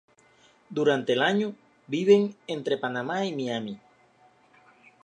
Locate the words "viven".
1.85-2.35